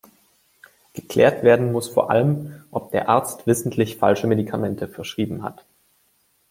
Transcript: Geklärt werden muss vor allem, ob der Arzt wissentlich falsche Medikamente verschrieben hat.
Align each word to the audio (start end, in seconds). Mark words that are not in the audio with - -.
Geklärt 0.95 1.43
werden 1.43 1.71
muss 1.71 1.87
vor 1.87 2.09
allem, 2.09 2.63
ob 2.71 2.89
der 2.89 3.07
Arzt 3.07 3.45
wissentlich 3.45 3.97
falsche 3.97 4.25
Medikamente 4.25 4.87
verschrieben 4.87 5.43
hat. 5.43 5.63